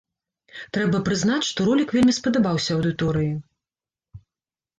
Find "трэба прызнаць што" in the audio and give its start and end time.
0.77-1.59